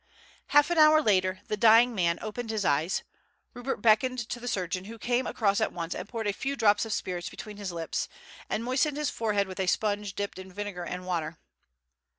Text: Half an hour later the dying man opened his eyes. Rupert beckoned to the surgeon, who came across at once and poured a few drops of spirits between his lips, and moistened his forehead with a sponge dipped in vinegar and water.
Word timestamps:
Half 0.47 0.71
an 0.71 0.79
hour 0.79 0.99
later 0.99 1.41
the 1.47 1.55
dying 1.55 1.93
man 1.93 2.17
opened 2.23 2.49
his 2.49 2.65
eyes. 2.65 3.03
Rupert 3.53 3.83
beckoned 3.83 4.17
to 4.29 4.39
the 4.39 4.47
surgeon, 4.47 4.85
who 4.85 4.97
came 4.97 5.27
across 5.27 5.61
at 5.61 5.71
once 5.71 5.93
and 5.93 6.09
poured 6.09 6.25
a 6.25 6.33
few 6.33 6.55
drops 6.55 6.85
of 6.85 6.91
spirits 6.93 7.29
between 7.29 7.57
his 7.57 7.71
lips, 7.71 8.07
and 8.49 8.63
moistened 8.63 8.97
his 8.97 9.11
forehead 9.11 9.47
with 9.47 9.59
a 9.59 9.67
sponge 9.67 10.15
dipped 10.15 10.39
in 10.39 10.51
vinegar 10.51 10.85
and 10.85 11.05
water. 11.05 11.37